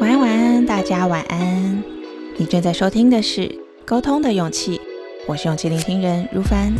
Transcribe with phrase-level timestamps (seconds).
[0.00, 1.82] 晚安，晚安，大家晚安。
[2.36, 3.40] 你正在收听的是
[3.84, 4.78] 《沟通的勇气》，
[5.26, 6.72] 我是勇气聆听人如凡。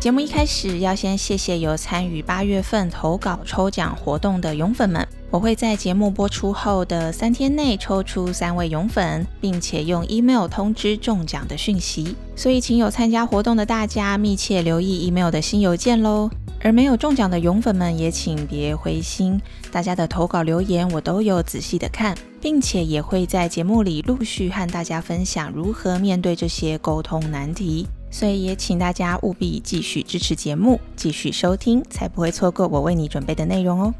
[0.00, 5.06] 节目一开始要先谢谢有参与八月份投稿抽奖活动的勇粉们。
[5.30, 12.16] 我会在节目播出后的三天内抽出三位勇粉，并且用 email 通知中奖的讯息。
[12.34, 16.30] 所以，请有参加活动的大家密切留意 email 的新邮件喽。
[16.62, 19.40] 而没有中奖的勇粉们也请别灰心，
[19.72, 27.86] 大家的投稿留言我都有仔细的看，并且也会在节目里陆续和大家分享如何面对这些沟通难题。
[28.10, 33.94] 所以也请大家务必继续支持节目，继续收听，才不会错过我为你准备的内容哦。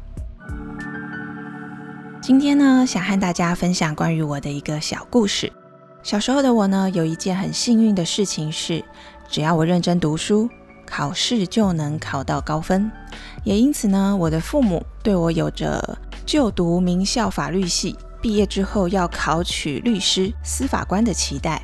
[2.21, 5.51] 今天呢，想和大家分享关于我的一个小故事。
[6.03, 8.85] 小时候的我呢，有一件很幸运的事情是，
[9.27, 10.47] 只要我认真读书，
[10.95, 12.91] 考试就能考到高分。
[13.43, 21.63] 也因此呢，我的父母对我有着就读名校法律系，毕业之后要考取律师、司法官的期待。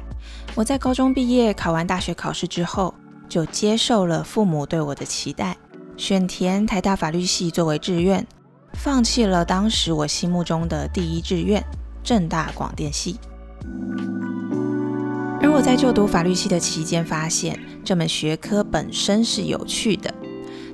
[0.55, 2.91] 我在高中毕业，考完大学考试之后，
[3.29, 5.55] 就接受了父母对我的期待，
[5.95, 8.25] 选填台大法律系作为志愿。
[8.73, 11.63] 放弃了当时我心目中的第一志愿——
[12.03, 13.19] 正大广电系。
[15.41, 20.13] 而我在就读法律系的期间，发现这门学科本身是有趣的。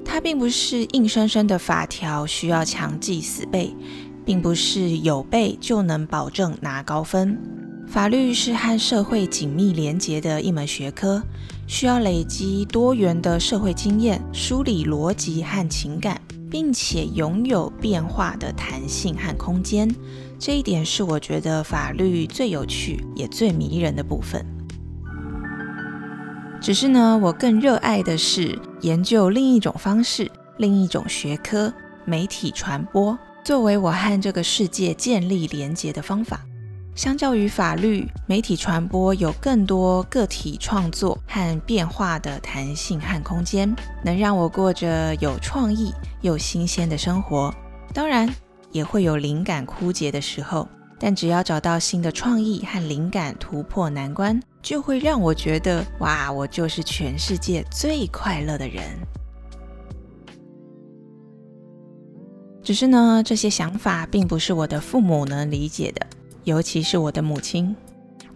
[0.03, 3.75] 它并不是硬生生的法条，需要强记死背，
[4.25, 7.37] 并不是有背就能保证拿高分。
[7.87, 11.21] 法律是和社会紧密连结的一门学科，
[11.67, 16.19] 需要累积多元的社会经验，梳理逻辑和情感。
[16.47, 19.93] 并且拥有变化的弹性和空间，
[20.39, 24.45] 这一点是我觉得法律最有趣也最迷人的部分。
[26.65, 31.71] 只是呢，我更热爱的是研究另一种方式、另一种学科——
[32.05, 36.41] 媒体传播，作为我和这个世界建立连结的方法。
[36.95, 43.71] 相较于法律，媒体传播有更多个体创作和变化的弹性和空间，
[44.03, 47.53] 能让我过着有创意又新鲜的生活。
[47.93, 48.27] 当然，
[48.71, 50.67] 也会有灵感枯竭的时候，
[50.97, 58.83] 但只要找到新的创意和灵感，突破难关，就会让我觉得哇，我就是全世界最快乐的人。
[62.63, 66.03] 只是呢，这些想法并不是我的父母能理解的。
[66.45, 67.75] 尤其是我的母亲，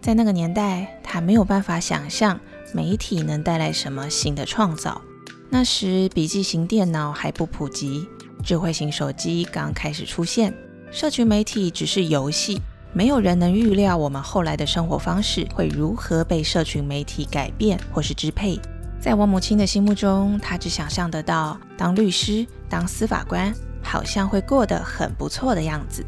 [0.00, 2.38] 在那个年代，她没有办法想象
[2.72, 5.02] 媒体能带来什么新的创造。
[5.48, 8.06] 那时，笔记型电脑还不普及，
[8.44, 10.54] 智慧型手机刚开始出现，
[10.92, 18.58] 社群媒体只是游戏，没有人能预料我们后来的生活方式会如何被社群媒体改变或是支配。
[18.98, 26.04] 在我母亲的心目中，她只想象得到当律师、当司法官，好像会过得很不错的样子。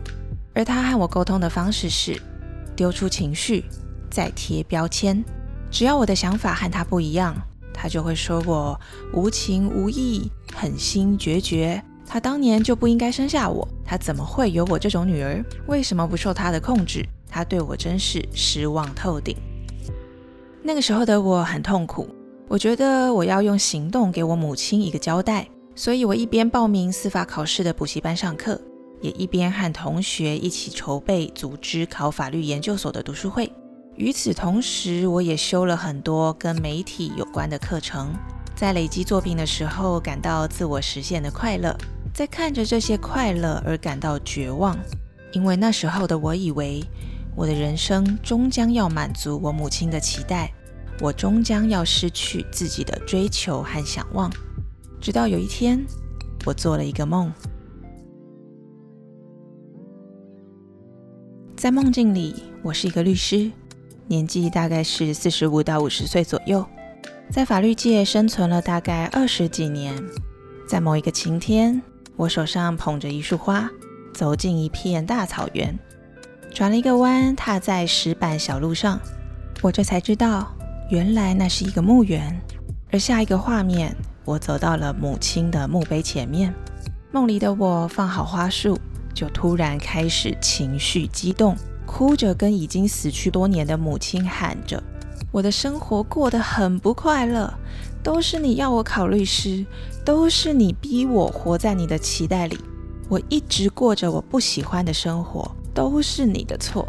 [0.55, 2.21] 而她和我沟通的方式是
[2.75, 3.65] 丢出情绪，
[4.11, 5.25] 再贴标签。
[5.71, 7.35] 只要我的想法和她不一样，
[7.73, 8.79] 她就会说我
[9.15, 11.83] 无情无义、狠心决绝。
[12.13, 15.43] 他当年就不应该生下我，他怎么会有我这种女儿？
[15.67, 17.03] 为什么不受他的控制？
[17.27, 19.35] 他对我真是失望透顶。
[20.63, 22.07] 那个时候的我很痛苦，
[22.49, 28.61] 我觉得我要用行动给我母亲一个交代，所以我一边报名司法考试的补习班上课。
[29.01, 33.51] 也一边和同学一起筹备组织考法律研究所的读书会。
[33.95, 38.13] 与此同时，我也修了很多跟媒体有关的课程。
[38.55, 41.75] 在累积作品的时候，感到自我实现的快乐；
[42.13, 44.79] 在看着这些快乐而感到绝望，
[45.33, 46.85] 因为那时候的我以为，
[47.35, 50.53] 我的人生终将要满足我母亲的期待，
[51.01, 54.31] 我终将要失去自己的追求和想望。
[55.01, 55.83] 直到有一天，
[56.45, 57.33] 我做了一个梦。
[61.57, 63.51] 在梦境里，我是一个律师，
[64.07, 66.65] 年纪大概是四十五到五十岁左右，
[67.31, 69.97] 在法律界生存了大概二十几年。
[70.69, 71.83] 在某一个晴天，
[72.17, 73.69] 我手上捧着一束花，
[74.13, 75.77] 走进一片大草原，
[76.53, 79.01] 转了一个弯，踏在石板小路上，
[79.63, 80.55] 我这才知道，
[80.91, 82.39] 原来那是一个墓园。
[82.91, 86.55] 而下一个画面，我走到了母亲的墓碑前面，
[87.11, 88.79] 梦里的我放好花束。
[89.15, 91.55] 就突然开始情绪激动，
[91.85, 94.83] 哭着跟已经死去多年的母亲喊着
[95.33, 97.53] ：“我的生活过得很不快乐，
[98.03, 99.65] 都是你要我考律师，
[100.05, 102.59] 都是你逼我活在你的期待里，
[103.09, 106.87] 我一直过着我不喜欢的生活，都是你的错。”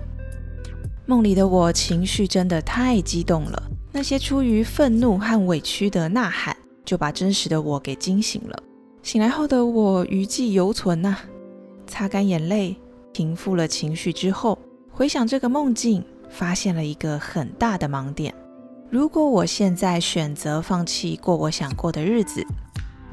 [1.07, 3.63] 梦里的我情绪真的太激动了，
[3.93, 8.61] 那些出于愤怒和委屈的呐喊，就把真实的我给惊醒了。
[9.01, 11.17] 醒来后的我余悸犹存呐。
[11.87, 12.75] 擦干眼泪，
[13.13, 14.57] 平复了情绪之后，
[14.91, 18.33] 回想这个梦境，发现了一个很大的盲点。
[18.89, 22.45] 如果我现在选择放弃过我想过的日子，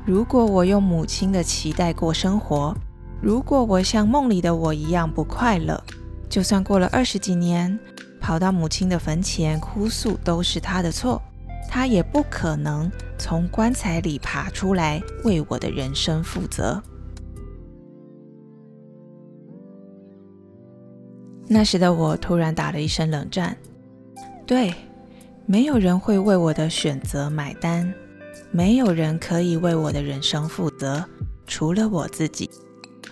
[0.05, 2.75] 如果我用母亲的期待过生活，
[3.23, 5.83] 如果我像梦里的我一样不快乐，
[6.29, 7.79] 就算过了二十几年，
[8.21, 11.21] 跑到母亲的坟前哭诉都是她的错，
[11.69, 16.83] 她也不可能从棺材里爬出来为我的人生负责。
[21.53, 23.57] 那时的我突然打了一声冷战，
[24.47, 24.73] 对。
[25.47, 27.93] 没有人会为我的选择买单，
[28.53, 31.05] 没有人可以为我的人生负责，
[31.45, 32.49] 除了我自己。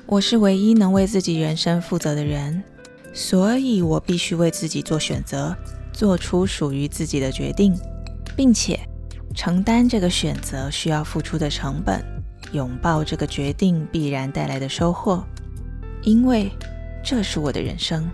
[0.07, 2.63] 我是唯一能为自己人生负责的人，
[3.13, 5.53] 所以我必须为自己做选择，
[5.93, 7.77] 做出属于自己的决定，
[8.37, 8.79] 并且
[9.35, 12.01] 承担这个选择需要付出的成本，
[12.53, 15.25] 拥抱这个决定必然带来的收获，
[16.03, 16.49] 因为
[17.03, 18.09] 这是我的人生。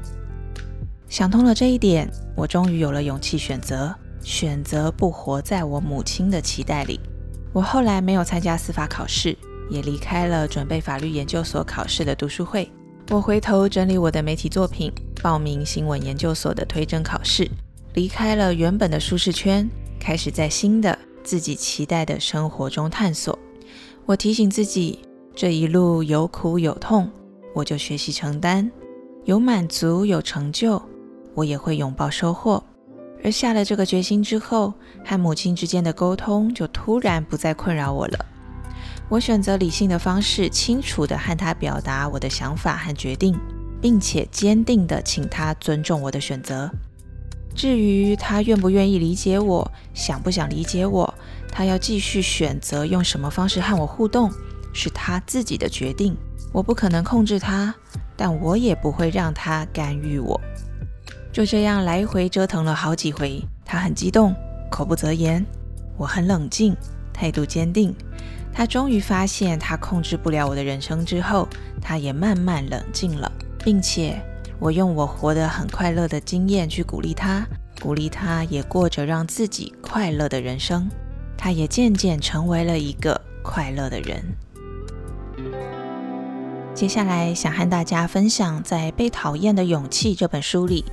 [1.09, 3.95] 想通了这一点，我终于有了勇气选择。
[4.23, 6.99] 选择不活在我母亲的期待里。
[7.53, 9.37] 我后来没有参加司法考试，
[9.69, 12.67] 也离开了准备法律研究所考试的读书会。
[13.11, 14.91] 我回头整理我的媒体作品，
[15.23, 17.47] 报名新闻研究所的推甄考试，
[17.93, 19.69] 离开了原本的舒适圈，
[20.01, 23.39] 开始在新的自己期待的生活中探索。
[24.07, 25.01] 我提醒自己，
[25.35, 27.11] 这一路有苦有痛，
[27.55, 28.71] 我就学习承担；
[29.27, 30.81] 有满足有成就，
[31.35, 32.63] 我也会拥抱收获。
[33.23, 38.25] 而下了这个决心之后，和母亲之间的沟通就突然不再困扰我了。
[39.09, 43.39] 我选择理性的方式，清楚地和他表达我的想法和决定，
[43.81, 46.71] 并且坚定地请他尊重我的选择。
[47.55, 51.15] 至于他愿不愿意理解我，想不想理解我，
[51.51, 54.31] 他要继续选择用什么方式和我互动，
[54.73, 56.17] 是他自己的决定。
[56.53, 57.75] 我不可能控制他，
[58.17, 60.41] 但我也不会让他干预我。
[61.35, 64.33] 就这样来回折腾了好几回，他很激动，
[64.71, 65.43] 口不择言；
[65.97, 66.77] 我很冷静，
[67.13, 67.93] 态度坚定。
[68.53, 71.49] 他终于发现他控制不了我的人生之后，
[71.83, 73.29] 他也慢慢冷静了，
[73.65, 74.17] 并且
[74.61, 77.45] 我用我活得很快乐的经验去鼓励他，
[77.83, 80.89] 鼓励他也过着让自己快乐的人生。
[81.37, 84.23] 他也渐渐成为了一个快乐的人。
[86.77, 90.85] 接下来想和大家分享在《被讨厌的勇气》这本书里。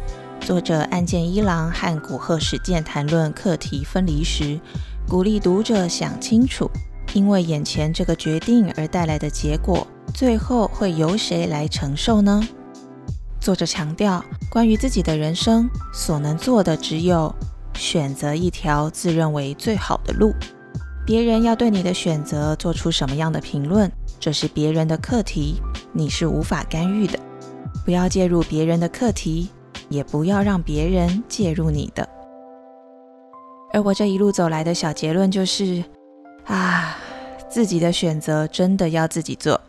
[0.42, 4.60] 作者岸见一郎和古贺史健谈论课题分离时，
[5.08, 6.70] 鼓励读者想清楚，
[7.14, 12.42] 因为眼前这个决定而带来的结果，最后会由谁来承受呢？
[13.40, 17.34] 作者强调，关于自己的人生，所能做的只有
[17.76, 20.34] 选择一条自认为最好的路。
[21.06, 23.90] 别人要对你的选择做出什么样的评论，
[24.20, 25.62] 这是别人的课题，
[25.94, 27.18] 你是无法干预的。
[27.86, 29.50] 不要介入别人的课题。
[29.92, 32.08] 也不要让别人介入你的。
[33.74, 35.84] 而我这一路走来的小结论就是：
[36.46, 36.98] 啊，
[37.50, 39.60] 自己的选择真的要自己做，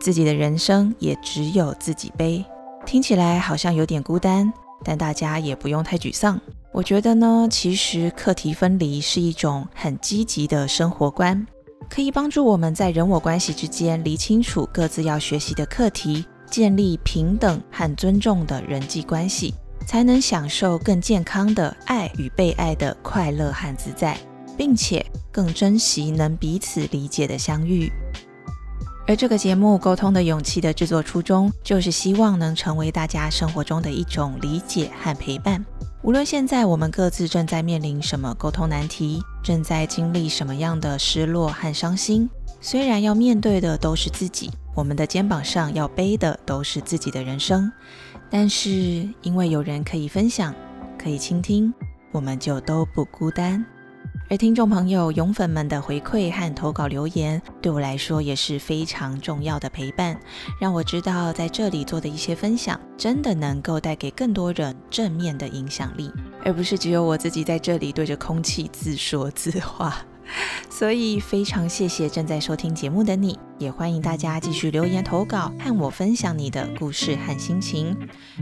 [0.00, 2.44] 自己的人生也只有自己背。
[2.86, 4.52] 听起来好像有点孤单，
[4.84, 6.38] 但大家也不用太沮丧。
[6.70, 11.46] 我觉得呢，其实课题分离是一种很积极的生活观，
[11.88, 16.24] 可以帮助我们在人我关系之间理清楚各自要学习的课题。
[16.50, 19.52] 建立平等和尊重的人际关系，
[19.86, 24.18] 才能享受更健康的爱与被爱的快乐和自在，
[24.56, 27.92] 并且更珍惜能彼此理解的相遇。
[29.06, 35.62] 而这个节目《沟通的勇气》的制作初衷，就是希望能成为大家生活中的一种理解和陪伴。
[36.02, 42.28] 无论现在我们各自正在面临什么沟通难题，正在经历什么样的失落和伤心，
[42.60, 44.50] 虽然要面对的都是自己。
[44.74, 47.70] 我们的肩膀上要背的都是自己的人生，
[48.30, 48.70] 但是
[49.22, 50.54] 因为有人可以分享，
[50.98, 51.72] 可以倾听，
[52.12, 53.64] 我们就都不孤单。
[54.30, 60.18] 而听众朋友、勇粉们的回馈和投稿留言，对我来说也是非常重要的陪伴，
[60.58, 66.10] 让我知道在这里做的一些分享，真的能够带给更多人正面的影响力，
[66.42, 69.94] 而不是只有我自己在这里对着空气自说自话。
[70.70, 77.96] 所以非常谢谢正在收听节目的你，也欢迎大家继续留言投稿，和我分享你的故事和心情。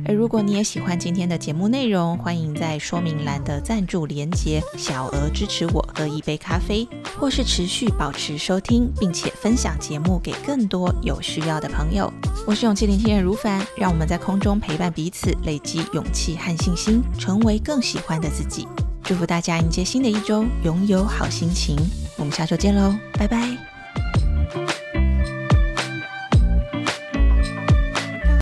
[0.06, 12.10] 而如果你也喜欢今天的节目内容，欢迎在说明栏的赞助连结小额支持我喝一杯咖啡，或是持续保持收听，并且分享节目给更多有需要的朋友。
[12.46, 18.66] 我是勇气聆听人如凡，让我们在空中陪伴彼此，累积勇气和信心，成为更喜欢的自己。
[19.02, 21.76] 祝福大家迎接新的一周，拥有好心情。
[22.16, 23.71] 我们下周见喽，拜拜。